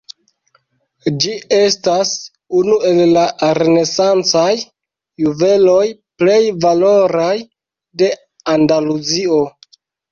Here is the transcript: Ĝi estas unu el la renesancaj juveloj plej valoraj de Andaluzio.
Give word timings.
Ĝi 1.25 1.33
estas 1.57 2.13
unu 2.61 2.79
el 2.93 3.03
la 3.17 3.27
renesancaj 3.59 4.49
juveloj 5.27 5.85
plej 6.25 6.43
valoraj 6.67 7.33
de 8.03 8.15
Andaluzio. 8.59 9.43